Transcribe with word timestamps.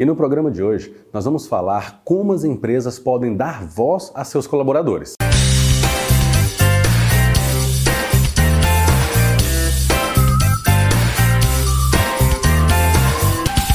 E 0.00 0.04
no 0.06 0.16
programa 0.16 0.50
de 0.50 0.62
hoje, 0.62 0.96
nós 1.12 1.26
vamos 1.26 1.46
falar 1.46 2.00
como 2.06 2.32
as 2.32 2.42
empresas 2.42 2.98
podem 2.98 3.36
dar 3.36 3.62
voz 3.66 4.10
a 4.14 4.24
seus 4.24 4.46
colaboradores. 4.46 5.12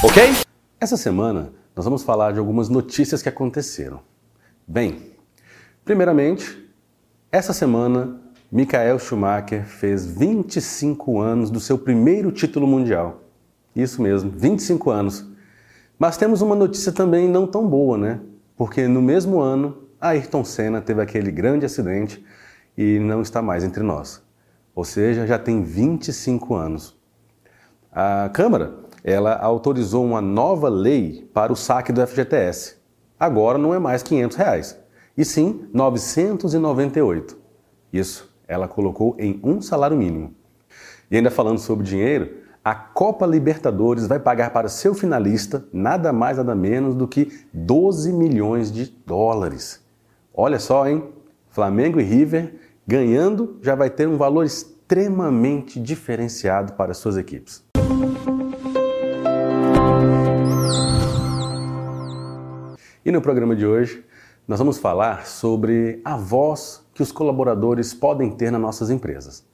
Ok? 0.02 0.24
Essa 0.80 0.96
semana 0.96 1.52
nós 1.76 1.84
vamos 1.84 2.02
falar 2.02 2.32
de 2.32 2.40
algumas 2.40 2.68
notícias 2.68 3.22
que 3.22 3.28
aconteceram. 3.28 4.00
Bem, 4.66 5.12
primeiramente, 5.84 6.68
essa 7.30 7.52
semana 7.52 8.20
Michael 8.50 8.98
Schumacher 8.98 9.64
fez 9.64 10.04
25 10.04 11.20
anos 11.20 11.52
do 11.52 11.60
seu 11.60 11.78
primeiro 11.78 12.32
título 12.32 12.66
mundial. 12.66 13.20
Isso 13.76 14.02
mesmo, 14.02 14.28
25 14.28 14.90
anos. 14.90 15.35
Mas 15.98 16.16
temos 16.16 16.42
uma 16.42 16.54
notícia 16.54 16.92
também 16.92 17.28
não 17.28 17.46
tão 17.46 17.66
boa, 17.66 17.96
né? 17.96 18.20
Porque 18.56 18.86
no 18.86 19.00
mesmo 19.00 19.40
ano, 19.40 19.88
Ayrton 20.00 20.44
Senna 20.44 20.80
teve 20.80 21.00
aquele 21.00 21.30
grande 21.30 21.64
acidente 21.64 22.24
e 22.76 22.98
não 22.98 23.22
está 23.22 23.40
mais 23.40 23.64
entre 23.64 23.82
nós. 23.82 24.22
Ou 24.74 24.84
seja, 24.84 25.26
já 25.26 25.38
tem 25.38 25.62
25 25.62 26.54
anos. 26.54 26.96
A 27.90 28.30
Câmara, 28.32 28.74
ela 29.02 29.34
autorizou 29.36 30.04
uma 30.04 30.20
nova 30.20 30.68
lei 30.68 31.30
para 31.32 31.52
o 31.52 31.56
saque 31.56 31.92
do 31.92 32.06
FGTS. 32.06 32.76
Agora 33.18 33.56
não 33.56 33.72
é 33.72 33.78
mais 33.78 34.02
500 34.02 34.36
reais, 34.36 34.78
e 35.16 35.24
sim 35.24 35.66
998. 35.72 37.38
Isso 37.90 38.30
ela 38.46 38.68
colocou 38.68 39.16
em 39.18 39.40
um 39.42 39.62
salário 39.62 39.96
mínimo. 39.96 40.34
E 41.10 41.16
ainda 41.16 41.30
falando 41.30 41.58
sobre 41.58 41.86
dinheiro, 41.86 42.36
a 42.66 42.74
Copa 42.74 43.24
Libertadores 43.24 44.08
vai 44.08 44.18
pagar 44.18 44.50
para 44.50 44.68
seu 44.68 44.92
finalista 44.92 45.64
nada 45.72 46.12
mais 46.12 46.36
nada 46.36 46.52
menos 46.52 46.96
do 46.96 47.06
que 47.06 47.46
12 47.54 48.12
milhões 48.12 48.72
de 48.72 48.86
dólares. 49.06 49.80
Olha 50.34 50.58
só, 50.58 50.84
hein? 50.88 51.04
Flamengo 51.48 52.00
e 52.00 52.02
River 52.02 52.56
ganhando 52.84 53.56
já 53.62 53.76
vai 53.76 53.88
ter 53.88 54.08
um 54.08 54.16
valor 54.16 54.44
extremamente 54.44 55.78
diferenciado 55.78 56.72
para 56.72 56.92
suas 56.92 57.16
equipes. 57.16 57.64
E 63.04 63.12
no 63.12 63.22
programa 63.22 63.54
de 63.54 63.64
hoje, 63.64 64.04
nós 64.48 64.58
vamos 64.58 64.76
falar 64.76 65.24
sobre 65.24 66.00
a 66.04 66.16
voz 66.16 66.84
que 66.92 67.00
os 67.00 67.12
colaboradores 67.12 67.94
podem 67.94 68.32
ter 68.32 68.50
nas 68.50 68.60
nossas 68.60 68.90
empresas. 68.90 69.46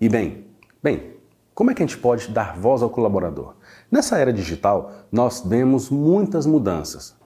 E 0.00 0.08
bem, 0.08 0.46
bem, 0.82 1.15
como 1.56 1.70
é 1.70 1.74
que 1.74 1.82
a 1.82 1.86
gente 1.86 1.96
pode 1.96 2.28
dar 2.28 2.54
voz 2.54 2.82
ao 2.82 2.90
colaborador? 2.90 3.54
Nessa 3.90 4.18
era 4.18 4.30
digital, 4.30 4.92
nós 5.10 5.42
vemos 5.42 5.88
muitas 5.88 6.44
mudanças. 6.44 7.16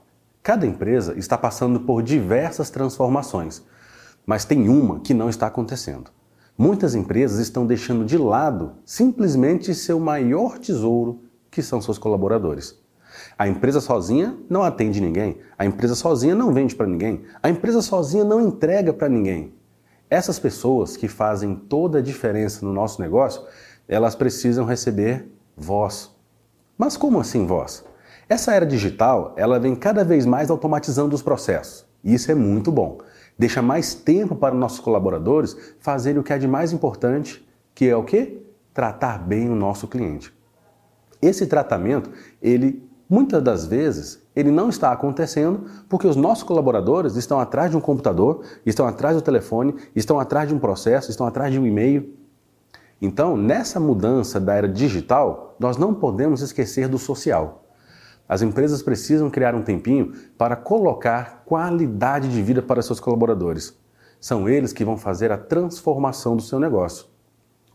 Cada 0.41 0.65
empresa 0.65 1.13
está 1.17 1.37
passando 1.37 1.81
por 1.81 2.01
diversas 2.01 2.69
transformações, 2.69 3.61
mas 4.25 4.45
tem 4.45 4.69
uma 4.69 5.01
que 5.01 5.13
não 5.13 5.29
está 5.29 5.47
acontecendo. 5.47 6.11
Muitas 6.57 6.95
empresas 6.95 7.39
estão 7.39 7.65
deixando 7.65 8.05
de 8.05 8.17
lado 8.17 8.77
simplesmente 8.85 9.75
seu 9.75 9.99
maior 9.99 10.57
tesouro, 10.57 11.23
que 11.51 11.61
são 11.61 11.81
seus 11.81 11.97
colaboradores. 11.97 12.79
A 13.37 13.49
empresa 13.49 13.81
sozinha 13.81 14.37
não 14.49 14.63
atende 14.63 15.01
ninguém, 15.01 15.39
a 15.59 15.65
empresa 15.65 15.93
sozinha 15.93 16.33
não 16.33 16.53
vende 16.53 16.73
para 16.73 16.87
ninguém, 16.87 17.25
a 17.43 17.49
empresa 17.49 17.81
sozinha 17.81 18.23
não 18.23 18.39
entrega 18.39 18.93
para 18.93 19.09
ninguém. 19.09 19.53
Essas 20.09 20.39
pessoas 20.39 20.95
que 20.95 21.07
fazem 21.09 21.55
toda 21.55 21.99
a 21.99 22.01
diferença 22.01 22.65
no 22.65 22.73
nosso 22.73 23.01
negócio, 23.01 23.43
elas 23.87 24.15
precisam 24.15 24.65
receber 24.65 25.27
voz. 25.55 26.11
Mas 26.77 26.97
como 26.97 27.19
assim 27.19 27.45
voz? 27.45 27.83
Essa 28.27 28.53
era 28.53 28.65
digital, 28.65 29.33
ela 29.37 29.59
vem 29.59 29.75
cada 29.75 30.03
vez 30.03 30.25
mais 30.25 30.49
automatizando 30.49 31.15
os 31.15 31.21
processos. 31.21 31.85
E 32.03 32.13
isso 32.13 32.31
é 32.31 32.35
muito 32.35 32.71
bom. 32.71 32.99
Deixa 33.37 33.61
mais 33.61 33.93
tempo 33.93 34.35
para 34.35 34.55
nossos 34.55 34.79
colaboradores 34.79 35.55
fazerem 35.79 36.19
o 36.19 36.23
que 36.23 36.33
é 36.33 36.37
de 36.37 36.47
mais 36.47 36.71
importante, 36.71 37.45
que 37.75 37.87
é 37.87 37.95
o 37.95 38.03
quê? 38.03 38.41
Tratar 38.73 39.19
bem 39.19 39.49
o 39.49 39.55
nosso 39.55 39.87
cliente. 39.87 40.33
Esse 41.21 41.45
tratamento, 41.45 42.09
ele 42.41 42.89
Muitas 43.11 43.43
das 43.43 43.65
vezes 43.65 44.25
ele 44.33 44.49
não 44.49 44.69
está 44.69 44.89
acontecendo 44.89 45.65
porque 45.89 46.07
os 46.07 46.15
nossos 46.15 46.45
colaboradores 46.45 47.17
estão 47.17 47.41
atrás 47.41 47.69
de 47.69 47.75
um 47.75 47.81
computador, 47.81 48.41
estão 48.65 48.87
atrás 48.87 49.17
do 49.17 49.21
telefone, 49.21 49.75
estão 49.93 50.17
atrás 50.17 50.47
de 50.47 50.55
um 50.55 50.59
processo, 50.59 51.11
estão 51.11 51.27
atrás 51.27 51.51
de 51.51 51.59
um 51.59 51.67
e-mail. 51.67 52.09
Então, 53.01 53.35
nessa 53.35 53.79
mudança 53.79 54.39
da 54.39 54.53
era 54.53 54.67
digital, 54.67 55.55
nós 55.59 55.75
não 55.75 55.93
podemos 55.93 56.41
esquecer 56.41 56.87
do 56.87 56.99
social. 56.99 57.65
As 58.29 58.41
empresas 58.41 58.83
precisam 58.83 59.29
criar 59.29 59.55
um 59.55 59.63
tempinho 59.63 60.13
para 60.37 60.55
colocar 60.55 61.43
qualidade 61.45 62.29
de 62.29 62.41
vida 62.41 62.61
para 62.61 62.81
seus 62.81 62.99
colaboradores. 62.99 63.75
São 64.19 64.47
eles 64.47 64.71
que 64.71 64.85
vão 64.85 64.97
fazer 64.97 65.31
a 65.31 65.37
transformação 65.37 66.35
do 66.35 66.43
seu 66.43 66.59
negócio. 66.59 67.07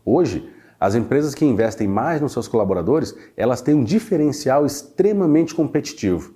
Hoje, 0.05 0.49
as 0.79 0.95
empresas 0.95 1.35
que 1.35 1.43
investem 1.43 1.87
mais 1.87 2.21
nos 2.21 2.31
seus 2.31 2.47
colaboradores, 2.47 3.13
elas 3.35 3.61
têm 3.61 3.75
um 3.75 3.83
diferencial 3.83 4.65
extremamente 4.65 5.53
competitivo. 5.53 6.35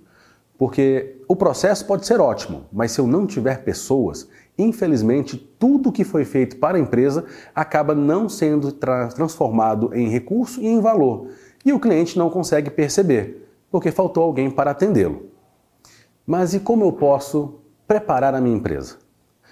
Porque 0.58 1.22
o 1.28 1.35
processo 1.35 1.85
pode 1.85 2.06
ser 2.06 2.19
ótimo, 2.19 2.66
mas 2.72 2.91
se 2.91 3.00
eu 3.00 3.08
não 3.08 3.25
tiver 3.25 3.63
pessoas, 3.63 4.28
infelizmente 4.61 5.38
tudo 5.38 5.91
que 5.91 6.03
foi 6.03 6.23
feito 6.23 6.57
para 6.57 6.77
a 6.77 6.79
empresa 6.79 7.25
acaba 7.53 7.95
não 7.95 8.29
sendo 8.29 8.72
tra 8.72 9.07
transformado 9.07 9.94
em 9.94 10.07
recurso 10.07 10.61
e 10.61 10.67
em 10.67 10.79
valor. 10.79 11.27
E 11.66 11.73
o 11.73 11.79
cliente 11.79 12.17
não 12.17 12.29
consegue 12.29 12.69
perceber, 12.69 13.47
porque 13.69 13.91
faltou 13.91 14.23
alguém 14.23 14.49
para 14.49 14.72
atendê-lo. 14.72 15.27
Mas 16.25 16.53
e 16.53 16.59
como 16.59 16.85
eu 16.85 16.91
posso 16.91 17.59
preparar 17.88 18.33
a 18.33 18.41
minha 18.41 18.55
empresa? 18.55 18.97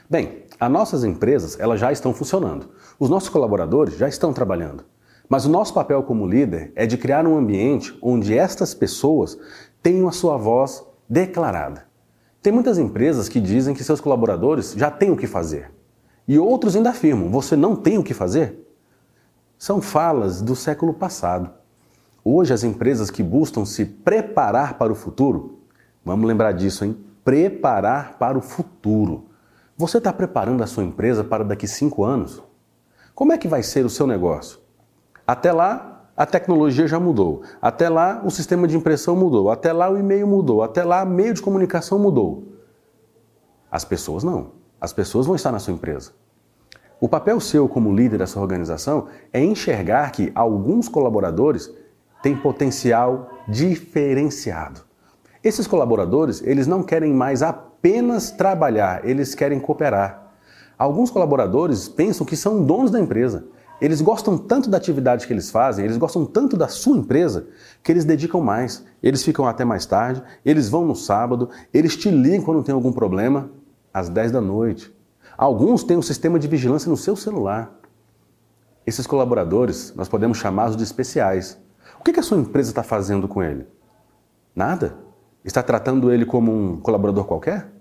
Bem, 0.10 0.44
as 0.60 0.72
nossas 0.72 1.04
empresas 1.04 1.60
elas 1.60 1.80
já 1.80 1.92
estão 1.92 2.14
funcionando. 2.14 2.70
Os 3.00 3.10
nossos 3.10 3.30
colaboradores 3.30 3.96
já 3.96 4.08
estão 4.08 4.34
trabalhando. 4.34 4.84
Mas 5.28 5.46
o 5.46 5.50
nosso 5.50 5.74
papel 5.74 6.02
como 6.04 6.28
líder 6.28 6.72
é 6.76 6.88
de 6.88 6.98
criar 6.98 7.28
um 7.28 7.38
ambiente 7.38 7.96
onde 8.02 8.36
estas 8.36 8.74
pessoas 8.74 9.38
tenham 9.84 10.08
a 10.08 10.12
sua 10.12 10.38
voz 10.38 10.84
declarada. 11.08 11.89
Tem 12.42 12.54
muitas 12.54 12.78
empresas 12.78 13.28
que 13.28 13.40
dizem 13.40 13.74
que 13.74 13.84
seus 13.84 14.00
colaboradores 14.00 14.74
já 14.74 14.90
têm 14.90 15.12
o 15.12 15.18
que 15.18 15.28
fazer. 15.28 15.72
E 16.28 16.40
outros 16.40 16.76
ainda 16.76 16.92
afirmam: 16.92 17.30
você 17.30 17.56
não 17.56 17.76
tem 17.76 17.98
o 17.98 18.04
que 18.04 18.14
fazer? 18.14 18.66
São 19.58 19.82
falas 19.82 20.42
do 20.42 20.56
século 20.56 20.94
passado. 20.94 21.50
Hoje, 22.24 22.54
as 22.54 22.64
empresas 22.64 23.10
que 23.10 23.24
buscam 23.24 23.66
se 23.66 23.84
preparar 23.86 24.78
para 24.78 24.92
o 24.92 24.96
futuro, 24.96 25.60
vamos 26.04 26.28
lembrar 26.28 26.52
disso, 26.52 26.86
hein? 26.86 26.98
Preparar 27.26 28.18
para 28.18 28.38
o 28.38 28.42
futuro. 28.42 29.26
Você 29.76 29.98
está 29.98 30.14
preparando 30.14 30.64
a 30.64 30.68
sua 30.68 30.84
empresa 30.84 31.24
para 31.24 31.44
daqui 31.44 31.68
cinco 31.68 32.04
anos? 32.04 32.44
Como 33.16 33.34
é 33.34 33.38
que 33.38 33.48
vai 33.48 33.64
ser 33.64 33.86
o 33.86 33.90
seu 33.90 34.06
negócio? 34.06 34.60
Até 35.26 35.52
lá, 35.52 35.89
a 36.20 36.26
tecnologia 36.26 36.86
já 36.86 37.00
mudou. 37.00 37.44
Até 37.62 37.88
lá, 37.88 38.22
o 38.26 38.30
sistema 38.30 38.68
de 38.68 38.76
impressão 38.76 39.16
mudou. 39.16 39.50
Até 39.50 39.72
lá, 39.72 39.90
o 39.90 39.98
e-mail 39.98 40.28
mudou. 40.28 40.62
Até 40.62 40.84
lá, 40.84 41.06
o 41.06 41.08
meio 41.08 41.34
de 41.34 41.42
comunicação 41.42 41.98
mudou. 41.98 42.44
As 43.72 43.86
pessoas 43.86 44.22
não. 44.22 44.52
As 44.82 44.92
pessoas 44.92 45.26
vão 45.26 45.38
estar 45.38 45.50
na 45.50 45.60
sua 45.60 45.74
empresa. 45.74 46.12
O 47.00 47.08
papel 47.08 47.40
seu 47.40 47.70
como 47.70 47.96
líder 47.96 48.18
dessa 48.18 48.38
organização 48.38 49.08
é 49.32 49.42
enxergar 49.42 50.12
que 50.12 50.30
alguns 50.36 50.90
colaboradores 50.90 51.74
têm 52.22 52.36
potencial 52.36 53.30
diferenciado. 53.48 54.82
Esses 55.42 55.68
colaboradores, 55.68 56.42
eles 56.42 56.68
não 56.68 56.84
querem 56.84 57.14
mais 57.14 57.42
apenas 57.42 58.30
trabalhar, 58.30 59.08
eles 59.08 59.34
querem 59.34 59.58
cooperar. 59.58 60.34
Alguns 60.78 61.10
colaboradores 61.10 61.88
pensam 61.88 62.26
que 62.26 62.36
são 62.36 62.62
donos 62.62 62.92
da 62.92 63.00
empresa. 63.00 63.46
Eles 63.82 64.02
gostam 64.02 64.38
tanto 64.38 64.70
da 64.70 64.78
atividade 64.78 65.26
que 65.26 65.32
eles 65.32 65.50
fazem, 65.50 65.86
eles 65.86 65.98
gostam 65.98 66.26
tanto 66.26 66.58
da 66.58 66.68
sua 66.68 66.98
empresa, 66.98 67.48
que 67.82 67.92
eles 67.92 68.04
dedicam 68.04 68.42
mais. 68.42 68.86
Eles 69.02 69.24
ficam 69.24 69.48
até 69.48 69.64
mais 69.64 69.86
tarde, 69.86 70.22
eles 70.44 70.68
vão 70.68 70.86
no 70.86 70.96
sábado, 70.96 71.50
eles 71.74 71.96
te 71.96 72.10
ligam 72.10 72.44
quando 72.44 72.64
tem 72.64 72.76
algum 72.76 72.92
problema, 72.92 73.50
às 73.94 74.10
10 74.10 74.32
da 74.32 74.42
noite. 74.42 74.94
Alguns 75.38 75.84
têm 75.84 75.98
um 75.98 76.02
sistema 76.02 76.38
de 76.38 76.48
vigilância 76.48 76.90
no 76.90 76.98
seu 76.98 77.16
celular. 77.16 77.72
Esses 78.86 79.08
colaboradores, 79.08 79.94
nós 79.96 80.10
podemos 80.10 80.38
chamá-los 80.38 80.76
de 80.76 80.84
especiais. 80.84 81.58
O 82.00 82.04
que 82.04 82.20
a 82.20 82.24
sua 82.24 82.38
empresa 82.38 82.72
está 82.72 82.84
fazendo 82.84 83.28
com 83.28 83.42
ele? 83.42 83.66
Nada. 84.56 84.98
Está 85.46 85.64
tratando 85.64 86.12
ele 86.12 86.26
como 86.26 86.52
um 86.52 86.78
colaborador 86.78 87.24
qualquer? 87.24 87.72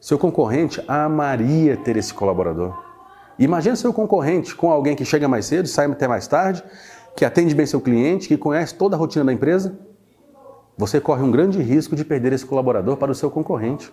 Seu 0.00 0.18
concorrente 0.18 0.84
amaria 0.86 1.76
ter 1.76 1.96
esse 1.96 2.14
colaborador. 2.14 2.93
Imagina 3.38 3.76
seu 3.76 3.92
concorrente 3.92 4.54
com 4.54 4.70
alguém 4.70 4.94
que 4.94 5.04
chega 5.04 5.28
mais 5.28 5.46
cedo, 5.46 5.68
sai 5.68 5.86
até 5.86 6.06
mais 6.06 6.26
tarde, 6.26 6.62
que 7.16 7.24
atende 7.24 7.54
bem 7.54 7.66
seu 7.66 7.80
cliente, 7.80 8.28
que 8.28 8.36
conhece 8.36 8.74
toda 8.74 8.96
a 8.96 8.98
rotina 8.98 9.24
da 9.24 9.32
empresa. 9.32 9.78
Você 10.76 11.00
corre 11.00 11.22
um 11.22 11.30
grande 11.30 11.62
risco 11.62 11.94
de 11.94 12.04
perder 12.04 12.32
esse 12.32 12.44
colaborador 12.44 12.96
para 12.96 13.12
o 13.12 13.14
seu 13.14 13.30
concorrente. 13.30 13.92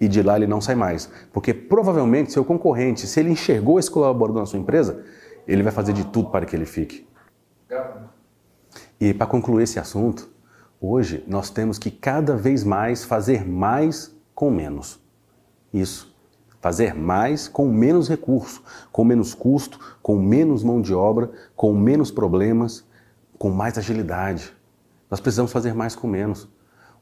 E 0.00 0.08
de 0.08 0.22
lá 0.22 0.36
ele 0.36 0.46
não 0.46 0.60
sai 0.60 0.74
mais. 0.74 1.10
Porque 1.32 1.54
provavelmente 1.54 2.32
seu 2.32 2.44
concorrente, 2.44 3.06
se 3.06 3.20
ele 3.20 3.30
enxergou 3.30 3.78
esse 3.78 3.90
colaborador 3.90 4.40
na 4.40 4.46
sua 4.46 4.58
empresa, 4.58 5.02
ele 5.46 5.62
vai 5.62 5.72
fazer 5.72 5.92
de 5.92 6.04
tudo 6.04 6.30
para 6.30 6.44
que 6.44 6.54
ele 6.54 6.66
fique. 6.66 7.06
E 9.00 9.14
para 9.14 9.26
concluir 9.26 9.64
esse 9.64 9.78
assunto, 9.78 10.34
Hoje 10.86 11.24
nós 11.26 11.48
temos 11.48 11.78
que 11.78 11.90
cada 11.90 12.36
vez 12.36 12.62
mais 12.62 13.04
fazer 13.04 13.48
mais 13.48 14.14
com 14.34 14.50
menos. 14.50 15.00
Isso. 15.72 16.13
Fazer 16.64 16.94
mais 16.94 17.46
com 17.46 17.68
menos 17.68 18.08
recurso, 18.08 18.62
com 18.90 19.04
menos 19.04 19.34
custo, 19.34 19.78
com 20.00 20.18
menos 20.18 20.64
mão 20.64 20.80
de 20.80 20.94
obra, 20.94 21.30
com 21.54 21.74
menos 21.74 22.10
problemas, 22.10 22.86
com 23.36 23.50
mais 23.50 23.76
agilidade. 23.76 24.50
Nós 25.10 25.20
precisamos 25.20 25.52
fazer 25.52 25.74
mais 25.74 25.94
com 25.94 26.08
menos. 26.08 26.48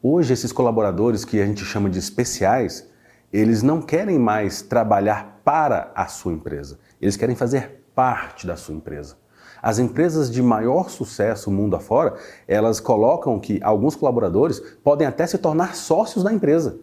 Hoje, 0.01 0.33
esses 0.33 0.51
colaboradores 0.51 1.23
que 1.23 1.39
a 1.39 1.45
gente 1.45 1.63
chama 1.63 1.89
de 1.89 1.97
especiais, 1.97 2.89
eles 3.31 3.63
não 3.63 3.81
querem 3.81 4.19
mais 4.19 4.61
trabalhar 4.61 5.39
para 5.45 5.93
a 5.95 6.07
sua 6.07 6.33
empresa, 6.33 6.77
eles 7.01 7.15
querem 7.15 7.33
fazer 7.33 7.85
parte 7.95 8.45
da 8.45 8.57
sua 8.57 8.75
empresa. 8.75 9.15
As 9.61 9.79
empresas 9.79 10.29
de 10.29 10.43
maior 10.43 10.89
sucesso 10.89 11.49
mundo 11.49 11.77
afora, 11.77 12.15
elas 12.49 12.81
colocam 12.81 13.39
que 13.39 13.61
alguns 13.63 13.95
colaboradores 13.95 14.59
podem 14.83 15.07
até 15.07 15.25
se 15.25 15.37
tornar 15.37 15.73
sócios 15.73 16.21
da 16.21 16.33
empresa. 16.33 16.81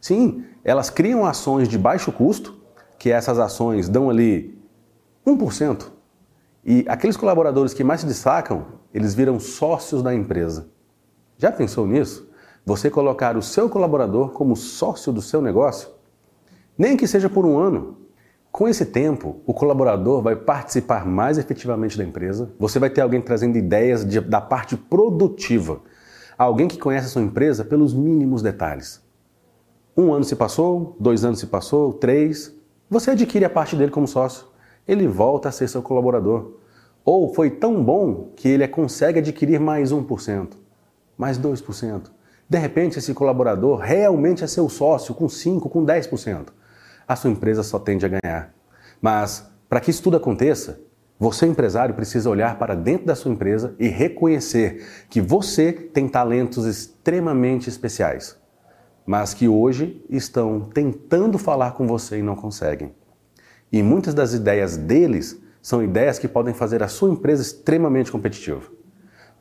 Sim, 0.00 0.44
elas 0.64 0.88
criam 0.88 1.26
ações 1.26 1.68
de 1.68 1.78
baixo 1.78 2.10
custo, 2.10 2.58
que 2.98 3.10
essas 3.10 3.38
ações 3.38 3.88
dão 3.88 4.08
ali 4.08 4.58
1%. 5.26 5.86
E 6.64 6.84
aqueles 6.88 7.16
colaboradores 7.16 7.74
que 7.74 7.84
mais 7.84 8.00
se 8.00 8.06
destacam, 8.06 8.66
eles 8.92 9.14
viram 9.14 9.38
sócios 9.38 10.02
da 10.02 10.14
empresa. 10.14 10.68
Já 11.38 11.50
pensou 11.50 11.86
nisso? 11.86 12.28
Você 12.64 12.90
colocar 12.90 13.36
o 13.36 13.42
seu 13.42 13.68
colaborador 13.68 14.30
como 14.30 14.54
sócio 14.54 15.12
do 15.12 15.22
seu 15.22 15.40
negócio? 15.40 15.88
Nem 16.76 16.96
que 16.96 17.06
seja 17.06 17.28
por 17.28 17.46
um 17.46 17.58
ano. 17.58 17.98
Com 18.52 18.68
esse 18.68 18.84
tempo, 18.84 19.40
o 19.46 19.54
colaborador 19.54 20.20
vai 20.22 20.34
participar 20.34 21.06
mais 21.06 21.38
efetivamente 21.38 21.96
da 21.96 22.04
empresa, 22.04 22.52
você 22.58 22.78
vai 22.78 22.90
ter 22.90 23.00
alguém 23.00 23.20
trazendo 23.20 23.56
ideias 23.56 24.04
de, 24.04 24.20
da 24.20 24.40
parte 24.40 24.76
produtiva, 24.76 25.80
alguém 26.36 26.66
que 26.66 26.76
conhece 26.76 27.06
a 27.06 27.10
sua 27.10 27.22
empresa 27.22 27.64
pelos 27.64 27.94
mínimos 27.94 28.42
detalhes. 28.42 29.00
Um 29.96 30.12
ano 30.12 30.24
se 30.24 30.36
passou, 30.36 30.96
dois 30.98 31.24
anos 31.24 31.40
se 31.40 31.46
passou, 31.46 31.92
três, 31.92 32.54
você 32.88 33.12
adquire 33.12 33.44
a 33.44 33.50
parte 33.50 33.76
dele 33.76 33.90
como 33.90 34.06
sócio. 34.06 34.46
Ele 34.86 35.06
volta 35.06 35.48
a 35.48 35.52
ser 35.52 35.68
seu 35.68 35.82
colaborador. 35.82 36.58
Ou 37.04 37.32
foi 37.34 37.50
tão 37.50 37.82
bom 37.82 38.32
que 38.36 38.48
ele 38.48 38.66
consegue 38.68 39.18
adquirir 39.18 39.60
mais 39.60 39.92
1%, 39.92 40.48
mais 41.16 41.38
2%. 41.38 42.02
De 42.48 42.58
repente, 42.58 42.98
esse 42.98 43.14
colaborador 43.14 43.78
realmente 43.78 44.42
é 44.42 44.46
seu 44.46 44.68
sócio 44.68 45.14
com 45.14 45.26
5%, 45.26 45.68
com 45.68 45.84
10%. 45.84 46.48
A 47.06 47.14
sua 47.14 47.30
empresa 47.30 47.62
só 47.62 47.78
tende 47.78 48.04
a 48.04 48.08
ganhar. 48.08 48.52
Mas, 49.00 49.48
para 49.68 49.80
que 49.80 49.90
isso 49.90 50.02
tudo 50.02 50.16
aconteça, 50.16 50.80
você, 51.18 51.46
empresário, 51.46 51.94
precisa 51.94 52.30
olhar 52.30 52.58
para 52.58 52.74
dentro 52.74 53.06
da 53.06 53.14
sua 53.14 53.30
empresa 53.30 53.74
e 53.78 53.88
reconhecer 53.88 54.84
que 55.10 55.20
você 55.20 55.70
tem 55.70 56.08
talentos 56.08 56.64
extremamente 56.64 57.68
especiais, 57.68 58.39
mas 59.10 59.34
que 59.34 59.48
hoje 59.48 60.00
estão 60.08 60.60
tentando 60.60 61.36
falar 61.36 61.72
com 61.72 61.84
você 61.84 62.20
e 62.20 62.22
não 62.22 62.36
conseguem. 62.36 62.94
E 63.72 63.82
muitas 63.82 64.14
das 64.14 64.34
ideias 64.34 64.76
deles 64.76 65.36
são 65.60 65.82
ideias 65.82 66.16
que 66.16 66.28
podem 66.28 66.54
fazer 66.54 66.80
a 66.80 66.86
sua 66.86 67.10
empresa 67.10 67.42
extremamente 67.42 68.12
competitiva. 68.12 68.62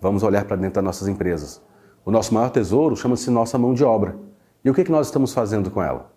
Vamos 0.02 0.24
olhar 0.24 0.44
para 0.46 0.56
dentro 0.56 0.74
das 0.74 0.84
nossas 0.84 1.08
empresas. 1.08 1.62
O 2.04 2.10
nosso 2.10 2.34
maior 2.34 2.50
tesouro 2.50 2.96
chama-se 2.96 3.30
nossa 3.30 3.60
mão 3.60 3.76
de 3.76 3.84
obra. 3.84 4.18
E 4.66 4.72
o 4.72 4.74
que, 4.74 4.84
que 4.84 4.92
nós 4.92 5.06
estamos 5.06 5.36
fazendo 5.36 5.70
com 5.70 5.84
ela? 5.84 6.12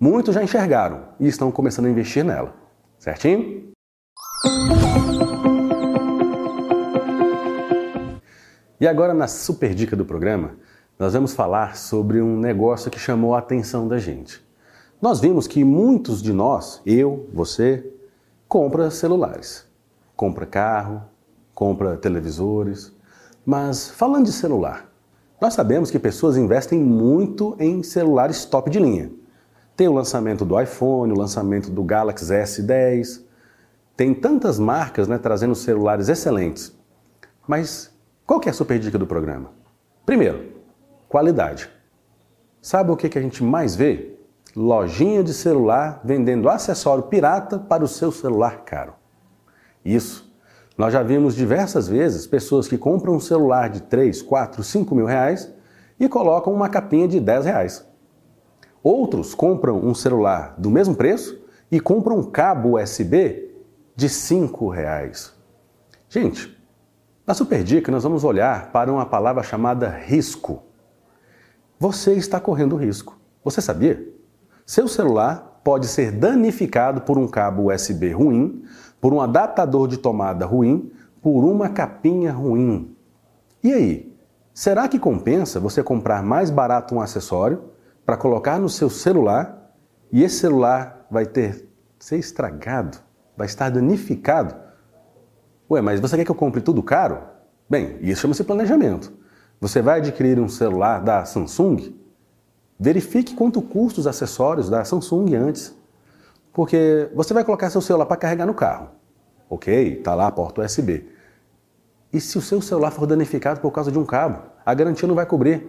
Muitos 0.00 0.34
já 0.34 0.42
enxergaram 0.42 1.08
e 1.20 1.28
estão 1.28 1.52
começando 1.52 1.84
a 1.84 1.90
investir 1.90 2.24
nela. 2.24 2.54
Certinho? 2.98 3.70
E 8.80 8.86
agora, 8.88 9.12
na 9.12 9.28
super 9.28 9.74
dica 9.74 9.94
do 9.94 10.06
programa, 10.06 10.52
nós 10.98 11.12
vamos 11.12 11.34
falar 11.34 11.76
sobre 11.76 12.22
um 12.22 12.38
negócio 12.38 12.90
que 12.90 12.98
chamou 12.98 13.34
a 13.34 13.38
atenção 13.38 13.88
da 13.88 13.98
gente. 13.98 14.44
Nós 15.02 15.20
vimos 15.20 15.46
que 15.46 15.64
muitos 15.64 16.22
de 16.22 16.32
nós, 16.32 16.80
eu, 16.86 17.28
você, 17.32 17.92
compra 18.48 18.90
celulares, 18.90 19.66
compra 20.16 20.46
carro, 20.46 21.02
compra 21.52 21.96
televisores. 21.96 22.92
Mas 23.44 23.90
falando 23.90 24.26
de 24.26 24.32
celular, 24.32 24.88
nós 25.40 25.54
sabemos 25.54 25.90
que 25.90 25.98
pessoas 25.98 26.36
investem 26.36 26.78
muito 26.78 27.56
em 27.58 27.82
celulares 27.82 28.44
top 28.44 28.70
de 28.70 28.78
linha. 28.78 29.10
Tem 29.76 29.88
o 29.88 29.92
lançamento 29.92 30.44
do 30.44 30.58
iPhone, 30.60 31.12
o 31.12 31.18
lançamento 31.18 31.70
do 31.70 31.82
Galaxy 31.82 32.32
S10. 32.32 33.20
Tem 33.96 34.14
tantas 34.14 34.60
marcas 34.60 35.08
né, 35.08 35.18
trazendo 35.18 35.54
celulares 35.56 36.08
excelentes. 36.08 36.72
Mas 37.46 37.92
qual 38.24 38.38
que 38.38 38.48
é 38.48 38.52
a 38.52 38.54
super 38.54 38.78
dica 38.78 38.96
do 38.96 39.06
programa? 39.06 39.50
Primeiro, 40.06 40.53
qualidade. 41.14 41.70
Sabe 42.60 42.90
o 42.90 42.96
que, 42.96 43.16
a 43.16 43.22
gente 43.22 43.40
mais 43.40 43.76
vê? 43.76 44.16
Lojinha 44.56 45.22
de 45.22 45.32
celular 45.32 46.00
vendendo 46.02 46.48
acessório 46.48 47.04
pirata 47.04 47.56
para 47.56 47.84
o 47.84 47.86
seu 47.86 48.10
celular 48.10 48.64
caro. 48.64 48.94
Isso 49.84 50.28
nós 50.76 50.92
já 50.92 51.04
vimos 51.04 51.36
diversas 51.36 51.86
vezes 51.86 52.26
pessoas 52.26 52.66
que 52.66 52.76
compram 52.76 53.14
um 53.14 53.20
celular 53.20 53.70
de 53.70 53.82
3, 53.82 54.22
4, 54.22 54.64
5 54.64 54.92
mil 54.92 55.06
reais 55.06 55.48
e 56.00 56.08
colocam 56.08 56.52
uma 56.52 56.68
capinha 56.68 57.06
de 57.06 57.20
10 57.20 57.44
reais. 57.44 57.88
Outros 58.82 59.36
compram 59.36 59.78
um 59.78 59.94
celular 59.94 60.56
do 60.58 60.68
mesmo 60.68 60.96
preço 60.96 61.40
e 61.70 61.78
compram 61.78 62.18
um 62.18 62.24
cabo 62.24 62.76
USB 62.76 63.54
de 63.94 64.08
5 64.08 64.68
reais. 64.68 65.32
Gente, 66.08 66.60
na 67.24 67.34
Super 67.34 67.62
Dica 67.62 67.92
nós 67.92 68.02
vamos 68.02 68.24
olhar 68.24 68.72
para 68.72 68.92
uma 68.92 69.06
palavra 69.06 69.44
chamada 69.44 69.88
risco. 69.88 70.73
Você 71.84 72.14
está 72.14 72.40
correndo 72.40 72.76
risco. 72.76 73.20
Você 73.44 73.60
sabia? 73.60 74.02
Seu 74.64 74.88
celular 74.88 75.60
pode 75.62 75.86
ser 75.86 76.12
danificado 76.12 77.02
por 77.02 77.18
um 77.18 77.28
cabo 77.28 77.70
USB 77.70 78.10
ruim, 78.10 78.64
por 78.98 79.12
um 79.12 79.20
adaptador 79.20 79.86
de 79.86 79.98
tomada 79.98 80.46
ruim, 80.46 80.90
por 81.20 81.44
uma 81.44 81.68
capinha 81.68 82.32
ruim. 82.32 82.96
E 83.62 83.70
aí? 83.70 84.16
Será 84.54 84.88
que 84.88 84.98
compensa 84.98 85.60
você 85.60 85.82
comprar 85.82 86.22
mais 86.22 86.48
barato 86.48 86.94
um 86.94 87.02
acessório 87.02 87.64
para 88.06 88.16
colocar 88.16 88.58
no 88.58 88.70
seu 88.70 88.88
celular 88.88 89.70
e 90.10 90.24
esse 90.24 90.36
celular 90.36 91.06
vai 91.10 91.26
ter 91.26 91.68
ser 91.98 92.16
estragado, 92.16 92.96
vai 93.36 93.46
estar 93.46 93.68
danificado? 93.68 94.54
Ué, 95.70 95.82
mas 95.82 96.00
você 96.00 96.16
quer 96.16 96.24
que 96.24 96.30
eu 96.30 96.34
compre 96.34 96.62
tudo 96.62 96.82
caro? 96.82 97.18
Bem, 97.68 97.98
isso 98.00 98.22
chama-se 98.22 98.42
planejamento. 98.42 99.12
Você 99.60 99.80
vai 99.80 99.98
adquirir 99.98 100.38
um 100.40 100.48
celular 100.48 101.00
da 101.00 101.24
Samsung? 101.24 101.94
Verifique 102.78 103.34
quanto 103.34 103.62
custa 103.62 104.00
os 104.00 104.06
acessórios 104.06 104.68
da 104.68 104.84
Samsung 104.84 105.34
antes. 105.34 105.74
Porque 106.52 107.10
você 107.14 107.34
vai 107.34 107.44
colocar 107.44 107.70
seu 107.70 107.80
celular 107.80 108.06
para 108.06 108.16
carregar 108.16 108.46
no 108.46 108.54
carro. 108.54 108.88
Ok, 109.48 109.98
está 109.98 110.14
lá 110.14 110.26
a 110.26 110.32
porta 110.32 110.62
USB. 110.62 111.08
E 112.12 112.20
se 112.20 112.38
o 112.38 112.40
seu 112.40 112.60
celular 112.62 112.90
for 112.90 113.06
danificado 113.06 113.60
por 113.60 113.70
causa 113.72 113.90
de 113.90 113.98
um 113.98 114.04
cabo? 114.04 114.42
A 114.64 114.72
garantia 114.72 115.08
não 115.08 115.14
vai 115.14 115.26
cobrir. 115.26 115.66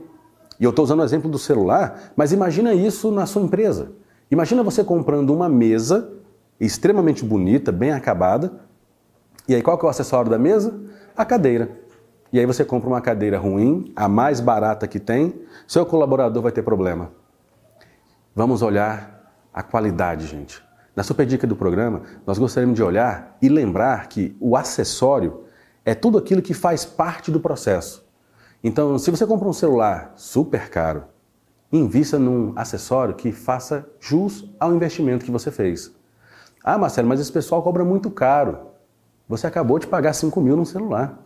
E 0.60 0.64
eu 0.64 0.70
estou 0.70 0.84
usando 0.84 1.00
o 1.00 1.04
exemplo 1.04 1.30
do 1.30 1.40
celular, 1.40 2.14
mas 2.16 2.32
imagina 2.32 2.74
isso 2.74 3.12
na 3.12 3.26
sua 3.26 3.42
empresa. 3.42 3.92
Imagina 4.30 4.64
você 4.64 4.84
comprando 4.84 5.32
uma 5.32 5.50
mesa 5.50 6.12
extremamente 6.60 7.26
bonita, 7.26 7.72
bem 7.72 7.92
acabada. 7.92 8.54
E 9.48 9.56
aí 9.56 9.62
qual 9.62 9.78
que 9.78 9.86
é 9.86 9.88
o 9.88 9.90
acessório 9.90 10.30
da 10.30 10.38
mesa? 10.38 10.74
A 11.16 11.26
cadeira. 11.26 11.70
E 12.36 12.40
aí 12.40 12.46
você 12.46 12.66
compra 12.66 12.90
uma 12.90 13.00
cadeira 13.00 13.40
ruim, 13.40 13.94
a 13.96 14.10
mais 14.10 14.42
barata 14.42 14.86
que 14.90 15.00
tem, 15.00 15.42
seu 15.66 15.86
colaborador 15.86 16.44
vai 16.44 16.52
ter 16.52 16.64
problema. 16.64 17.14
Vamos 18.36 18.62
olhar 18.62 19.32
a 19.54 19.64
qualidade, 19.64 20.28
gente. 20.28 20.62
Na 20.94 21.02
super 21.02 21.26
dica 21.26 21.48
do 21.48 21.56
programa, 21.56 22.02
nós 22.28 22.38
gostaríamos 22.38 22.76
de 22.76 22.84
olhar 22.84 23.38
e 23.42 23.48
lembrar 23.48 24.10
que 24.10 24.36
o 24.38 24.58
acessório 24.58 25.46
é 25.86 25.96
tudo 25.96 26.18
aquilo 26.18 26.42
que 26.42 26.54
faz 26.54 26.84
parte 26.84 27.32
do 27.32 27.40
processo. 27.40 28.06
Então, 28.62 29.00
se 29.00 29.10
você 29.10 29.26
compra 29.26 29.48
um 29.48 29.54
celular 29.54 30.12
super 30.18 30.70
caro, 30.70 31.06
invista 31.72 32.20
num 32.20 32.52
acessório 32.58 33.16
que 33.16 33.32
faça 33.32 33.88
jus 33.98 34.54
ao 34.60 34.76
investimento 34.76 35.24
que 35.24 35.32
você 35.32 35.52
fez. 35.52 35.90
Ah, 36.62 36.78
Marcelo, 36.78 37.08
mas 37.08 37.22
esse 37.22 37.32
pessoal 37.32 37.64
cobra 37.64 37.86
muito 37.86 38.12
caro. 38.12 38.72
Você 39.26 39.48
acabou 39.48 39.80
de 39.80 39.88
pagar 39.88 40.12
5 40.12 40.42
mil 40.42 40.58
num 40.58 40.66
celular. 40.66 41.25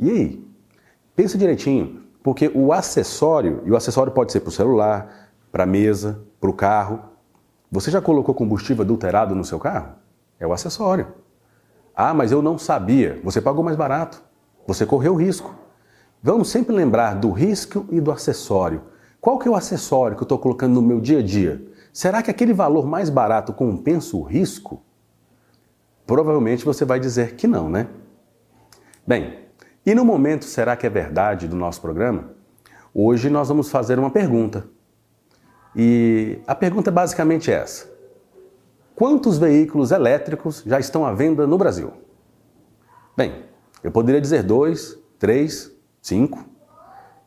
E 0.00 0.10
aí? 0.10 0.50
Pensa 1.14 1.36
direitinho, 1.36 2.02
porque 2.22 2.50
o 2.54 2.72
acessório, 2.72 3.62
e 3.66 3.70
o 3.70 3.76
acessório 3.76 4.10
pode 4.10 4.32
ser 4.32 4.40
para 4.40 4.48
o 4.48 4.52
celular, 4.52 5.30
para 5.52 5.64
a 5.64 5.66
mesa, 5.66 6.22
para 6.40 6.48
o 6.48 6.54
carro, 6.54 7.00
você 7.70 7.90
já 7.90 8.00
colocou 8.00 8.34
combustível 8.34 8.82
adulterado 8.82 9.34
no 9.34 9.44
seu 9.44 9.58
carro? 9.58 9.92
É 10.38 10.46
o 10.46 10.52
acessório. 10.54 11.08
Ah, 11.94 12.14
mas 12.14 12.32
eu 12.32 12.40
não 12.40 12.56
sabia. 12.56 13.20
Você 13.22 13.42
pagou 13.42 13.62
mais 13.62 13.76
barato. 13.76 14.22
Você 14.66 14.86
correu 14.86 15.14
risco. 15.14 15.54
Vamos 16.22 16.48
sempre 16.50 16.74
lembrar 16.74 17.14
do 17.14 17.30
risco 17.30 17.86
e 17.90 18.00
do 18.00 18.10
acessório. 18.10 18.82
Qual 19.20 19.38
que 19.38 19.46
é 19.46 19.50
o 19.50 19.54
acessório 19.54 20.16
que 20.16 20.22
eu 20.22 20.24
estou 20.24 20.38
colocando 20.38 20.74
no 20.74 20.82
meu 20.82 20.98
dia 20.98 21.18
a 21.18 21.22
dia? 21.22 21.62
Será 21.92 22.22
que 22.22 22.30
aquele 22.30 22.54
valor 22.54 22.86
mais 22.86 23.10
barato 23.10 23.52
compensa 23.52 24.16
o 24.16 24.22
risco? 24.22 24.82
Provavelmente 26.06 26.64
você 26.64 26.86
vai 26.86 26.98
dizer 26.98 27.36
que 27.36 27.46
não, 27.46 27.68
né? 27.68 27.88
Bem, 29.06 29.49
e 29.84 29.94
no 29.94 30.04
momento 30.04 30.44
será 30.44 30.76
que 30.76 30.86
é 30.86 30.90
verdade 30.90 31.48
do 31.48 31.56
nosso 31.56 31.80
programa? 31.80 32.30
Hoje 32.92 33.30
nós 33.30 33.48
vamos 33.48 33.70
fazer 33.70 33.98
uma 33.98 34.10
pergunta. 34.10 34.66
E 35.74 36.38
a 36.46 36.54
pergunta 36.54 36.90
é 36.90 36.92
basicamente 36.92 37.50
essa: 37.50 37.88
Quantos 38.94 39.38
veículos 39.38 39.92
elétricos 39.92 40.62
já 40.66 40.78
estão 40.78 41.06
à 41.06 41.12
venda 41.14 41.46
no 41.46 41.56
Brasil? 41.56 41.92
Bem, 43.16 43.44
eu 43.82 43.90
poderia 43.90 44.20
dizer 44.20 44.42
dois, 44.42 44.98
três, 45.18 45.72
cinco. 46.02 46.44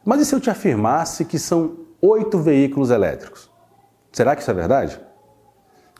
Mas 0.05 0.22
e 0.22 0.25
se 0.25 0.36
eu 0.36 0.39
te 0.39 0.50
afirmasse 0.50 1.25
que 1.25 1.39
são 1.39 1.77
oito 2.01 2.38
veículos 2.38 2.91
elétricos? 2.91 3.50
Será 4.12 4.36
que 4.36 4.41
isso 4.41 4.51
é 4.51 4.53
verdade? 4.53 5.01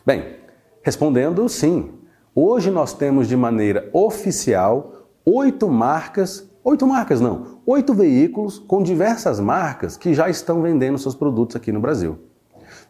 Bem, 0.06 0.36
respondendo 0.82 1.48
sim. 1.48 1.98
Hoje 2.34 2.70
nós 2.70 2.92
temos 2.92 3.26
de 3.26 3.36
maneira 3.36 3.88
oficial 3.92 4.93
oito 5.24 5.68
marcas, 5.68 6.48
oito 6.62 6.86
marcas 6.86 7.20
não, 7.20 7.58
oito 7.66 7.94
veículos 7.94 8.58
com 8.58 8.82
diversas 8.82 9.40
marcas 9.40 9.96
que 9.96 10.12
já 10.12 10.28
estão 10.28 10.62
vendendo 10.62 10.98
seus 10.98 11.14
produtos 11.14 11.56
aqui 11.56 11.72
no 11.72 11.80
Brasil. 11.80 12.18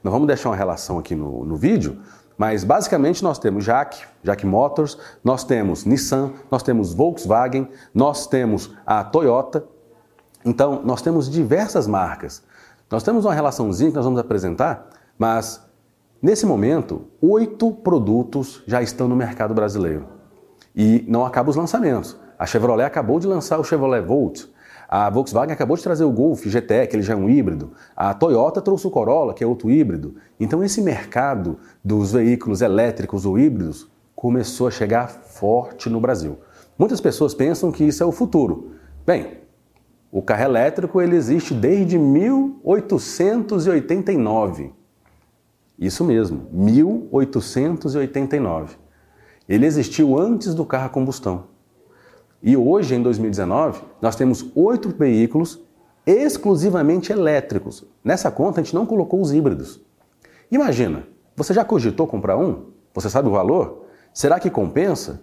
Nós 0.02 0.12
vamos 0.12 0.26
deixar 0.26 0.50
uma 0.50 0.56
relação 0.56 0.98
aqui 0.98 1.14
no, 1.14 1.44
no 1.44 1.56
vídeo, 1.56 1.98
mas 2.36 2.64
basicamente 2.64 3.22
nós 3.22 3.38
temos 3.38 3.64
Jack, 3.64 4.02
Jack 4.22 4.44
Motors, 4.44 4.98
nós 5.22 5.44
temos 5.44 5.84
Nissan, 5.84 6.32
nós 6.50 6.62
temos 6.62 6.92
Volkswagen, 6.92 7.68
nós 7.94 8.26
temos 8.26 8.74
a 8.84 9.04
Toyota. 9.04 9.64
Então, 10.44 10.82
nós 10.84 11.00
temos 11.00 11.30
diversas 11.30 11.86
marcas. 11.86 12.42
Nós 12.90 13.02
temos 13.02 13.24
uma 13.24 13.32
relaçãozinha 13.32 13.90
que 13.90 13.96
nós 13.96 14.04
vamos 14.04 14.20
apresentar, 14.20 14.88
mas 15.18 15.64
nesse 16.20 16.44
momento, 16.44 17.06
oito 17.20 17.70
produtos 17.70 18.62
já 18.66 18.82
estão 18.82 19.08
no 19.08 19.16
mercado 19.16 19.54
brasileiro. 19.54 20.06
E 20.76 21.04
não 21.08 21.24
acabam 21.24 21.50
os 21.50 21.56
lançamentos. 21.56 22.16
A 22.44 22.46
Chevrolet 22.46 22.84
acabou 22.84 23.18
de 23.18 23.26
lançar 23.26 23.58
o 23.58 23.64
Chevrolet 23.64 24.02
Volt, 24.02 24.44
a 24.86 25.08
Volkswagen 25.08 25.54
acabou 25.54 25.78
de 25.78 25.82
trazer 25.82 26.04
o 26.04 26.12
Golf 26.12 26.44
GTE, 26.44 26.86
que 26.86 26.94
ele 26.94 27.02
já 27.02 27.14
é 27.14 27.16
um 27.16 27.26
híbrido. 27.26 27.72
A 27.96 28.12
Toyota 28.12 28.60
trouxe 28.60 28.86
o 28.86 28.90
Corolla, 28.90 29.32
que 29.32 29.42
é 29.42 29.46
outro 29.46 29.70
híbrido. 29.70 30.16
Então 30.38 30.62
esse 30.62 30.82
mercado 30.82 31.58
dos 31.82 32.12
veículos 32.12 32.60
elétricos 32.60 33.24
ou 33.24 33.38
híbridos 33.38 33.90
começou 34.14 34.68
a 34.68 34.70
chegar 34.70 35.08
forte 35.08 35.88
no 35.88 35.98
Brasil. 35.98 36.38
Muitas 36.78 37.00
pessoas 37.00 37.32
pensam 37.32 37.72
que 37.72 37.82
isso 37.82 38.02
é 38.02 38.06
o 38.06 38.12
futuro. 38.12 38.72
Bem, 39.06 39.38
o 40.12 40.20
carro 40.20 40.44
elétrico 40.44 41.00
ele 41.00 41.16
existe 41.16 41.54
desde 41.54 41.98
1889. 41.98 44.70
Isso 45.78 46.04
mesmo, 46.04 46.46
1889. 46.52 48.76
Ele 49.48 49.64
existiu 49.64 50.18
antes 50.18 50.54
do 50.54 50.66
carro 50.66 50.84
a 50.84 50.90
combustão. 50.90 51.53
E 52.46 52.58
hoje, 52.58 52.94
em 52.94 53.02
2019, 53.02 53.80
nós 54.02 54.14
temos 54.16 54.44
oito 54.54 54.90
veículos 54.90 55.58
exclusivamente 56.06 57.10
elétricos. 57.10 57.86
Nessa 58.04 58.30
conta, 58.30 58.60
a 58.60 58.62
gente 58.62 58.74
não 58.74 58.84
colocou 58.84 59.18
os 59.18 59.32
híbridos. 59.32 59.80
Imagina, 60.50 61.08
você 61.34 61.54
já 61.54 61.64
cogitou 61.64 62.06
comprar 62.06 62.36
um? 62.36 62.66
Você 62.92 63.08
sabe 63.08 63.28
o 63.28 63.32
valor? 63.32 63.86
Será 64.12 64.38
que 64.38 64.50
compensa? 64.50 65.22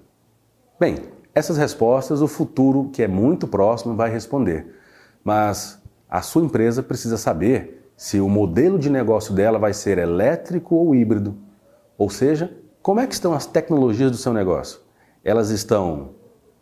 Bem, 0.79 0.97
essas 1.35 1.57
respostas 1.57 2.23
o 2.23 2.27
futuro, 2.27 2.89
que 2.91 3.03
é 3.03 3.07
muito 3.07 3.47
próximo, 3.47 3.95
vai 3.95 4.09
responder. 4.09 4.75
Mas 5.23 5.79
a 6.09 6.23
sua 6.23 6.43
empresa 6.43 6.81
precisa 6.81 7.17
saber 7.17 7.87
se 7.95 8.19
o 8.19 8.27
modelo 8.27 8.79
de 8.79 8.89
negócio 8.89 9.31
dela 9.31 9.59
vai 9.59 9.73
ser 9.75 9.99
elétrico 9.99 10.73
ou 10.73 10.95
híbrido. 10.95 11.37
Ou 11.99 12.09
seja, 12.09 12.51
como 12.81 12.99
é 12.99 13.05
que 13.05 13.13
estão 13.13 13.31
as 13.31 13.45
tecnologias 13.45 14.09
do 14.09 14.17
seu 14.17 14.33
negócio? 14.33 14.79
Elas 15.23 15.51
estão 15.51 16.15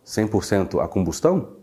100% 0.06 0.82
a 0.82 0.88
combustão? 0.88 1.56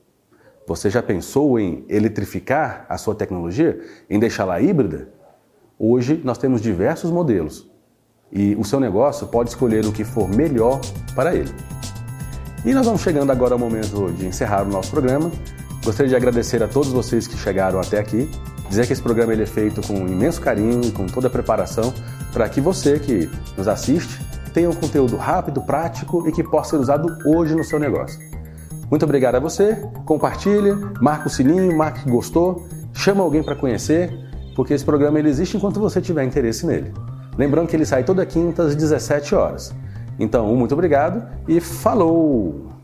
Você 0.67 0.89
já 0.89 1.01
pensou 1.01 1.59
em 1.59 1.85
eletrificar 1.87 2.85
a 2.89 2.97
sua 2.97 3.15
tecnologia, 3.15 3.79
em 4.09 4.19
deixá-la 4.19 4.59
híbrida? 4.59 5.09
Hoje 5.79 6.19
nós 6.23 6.37
temos 6.37 6.61
diversos 6.61 7.09
modelos 7.09 7.69
e 8.31 8.55
o 8.55 8.65
seu 8.65 8.79
negócio 8.79 9.27
pode 9.27 9.49
escolher 9.49 9.85
o 9.85 9.91
que 9.91 10.03
for 10.03 10.27
melhor 10.27 10.81
para 11.15 11.35
ele. 11.35 11.53
E 12.65 12.73
nós 12.73 12.85
vamos 12.85 13.01
chegando 13.01 13.31
agora 13.31 13.53
ao 13.53 13.59
momento 13.59 14.11
de 14.11 14.25
encerrar 14.25 14.63
o 14.63 14.69
nosso 14.69 14.91
programa. 14.91 15.31
Gostaria 15.85 16.09
de 16.09 16.15
agradecer 16.15 16.61
a 16.61 16.67
todos 16.67 16.89
vocês 16.89 17.27
que 17.27 17.37
chegaram 17.37 17.79
até 17.79 17.99
aqui, 17.99 18.29
dizer 18.67 18.85
que 18.85 18.91
esse 18.91 19.01
programa 19.01 19.31
ele 19.31 19.43
é 19.43 19.45
feito 19.45 19.81
com 19.87 19.93
imenso 19.95 20.41
carinho 20.41 20.81
e 20.83 20.91
com 20.91 21.05
toda 21.05 21.27
a 21.27 21.29
preparação 21.29 21.93
para 22.33 22.49
que 22.49 22.59
você 22.59 22.99
que 22.99 23.29
nos 23.55 23.69
assiste 23.69 24.26
tenha 24.57 24.71
um 24.71 24.73
conteúdo 24.73 25.15
rápido, 25.17 25.61
prático 25.61 26.27
e 26.27 26.31
que 26.31 26.43
possa 26.43 26.71
ser 26.71 26.77
usado 26.77 27.15
hoje 27.27 27.53
no 27.53 27.63
seu 27.63 27.77
negócio. 27.77 28.19
Muito 28.89 29.03
obrigado 29.03 29.35
a 29.35 29.39
você, 29.39 29.75
compartilha, 30.03 30.75
marca 30.99 31.27
o 31.27 31.29
sininho, 31.29 31.77
marca 31.77 31.99
que 32.01 32.09
gostou, 32.09 32.65
chama 32.91 33.23
alguém 33.23 33.43
para 33.43 33.55
conhecer, 33.55 34.11
porque 34.55 34.73
esse 34.73 34.83
programa 34.83 35.19
ele 35.19 35.29
existe 35.29 35.55
enquanto 35.55 35.79
você 35.79 36.01
tiver 36.01 36.23
interesse 36.23 36.65
nele. 36.65 36.91
Lembrando 37.37 37.67
que 37.67 37.75
ele 37.75 37.85
sai 37.85 38.03
toda 38.03 38.25
quinta 38.25 38.63
às 38.63 38.75
17 38.75 39.35
horas. 39.35 39.75
Então, 40.17 40.47
muito 40.55 40.73
obrigado 40.73 41.23
e 41.47 41.59
falou! 41.59 42.76